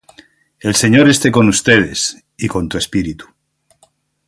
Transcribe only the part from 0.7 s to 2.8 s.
Señor esté con ustedes. Y con tu